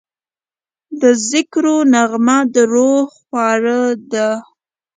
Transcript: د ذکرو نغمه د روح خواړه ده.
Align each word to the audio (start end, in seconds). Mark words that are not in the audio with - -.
د 1.01 1.03
ذکرو 1.29 1.75
نغمه 1.93 2.37
د 2.53 2.55
روح 2.73 3.01
خواړه 3.19 3.79
ده. 4.11 4.29